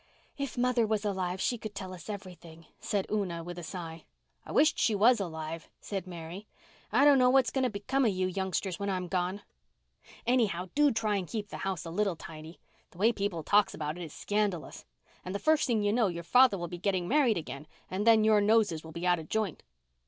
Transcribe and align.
"If 0.35 0.57
mother 0.57 0.87
was 0.87 1.05
alive 1.05 1.39
she 1.39 1.59
could 1.59 1.75
tell 1.75 1.93
us 1.93 2.09
everything," 2.09 2.65
said 2.79 3.05
Una 3.11 3.43
with 3.43 3.59
a 3.59 3.63
sigh. 3.63 4.05
"I 4.43 4.51
wisht 4.51 4.79
she 4.79 4.95
was 4.95 5.19
alive," 5.19 5.69
said 5.79 6.07
Mary. 6.07 6.47
"I 6.91 7.05
don't 7.05 7.19
know 7.19 7.29
what's 7.29 7.51
going 7.51 7.65
to 7.65 7.69
become 7.69 8.05
of 8.05 8.11
you 8.11 8.25
youngsters 8.25 8.79
when 8.79 8.89
I'm 8.89 9.07
gone. 9.07 9.43
Anyhow, 10.25 10.69
do 10.73 10.89
try 10.91 11.17
and 11.17 11.27
keep 11.27 11.49
the 11.49 11.57
house 11.57 11.85
a 11.85 11.91
little 11.91 12.15
tidy. 12.15 12.59
The 12.89 12.97
way 12.97 13.11
people 13.11 13.43
talks 13.43 13.75
about 13.75 13.95
it 13.95 14.03
is 14.03 14.11
scandalous. 14.11 14.85
And 15.23 15.35
the 15.35 15.37
first 15.37 15.67
thing 15.67 15.83
you 15.83 15.93
know 15.93 16.07
your 16.07 16.23
father 16.23 16.57
will 16.57 16.67
be 16.67 16.79
getting 16.79 17.07
married 17.07 17.37
again 17.37 17.67
and 17.87 18.07
then 18.07 18.23
your 18.23 18.41
noses 18.41 18.83
will 18.83 18.91
be 18.91 19.05
out 19.05 19.19
of 19.19 19.29
joint." 19.29 19.61